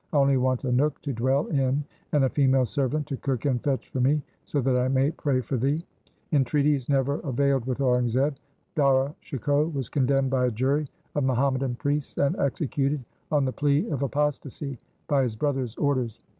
[0.13, 3.61] I only want a nook to dwell in and a female servant to cook and
[3.63, 5.85] fetch for me so that I may pray for thee.'
[6.31, 8.33] Entreaties never availed with Aurangzeb.
[8.73, 13.87] Dara Shikoh was condemned by a jury of Muhammadan priests and executed on the plea
[13.91, 16.19] of apostasy by his brother's orders.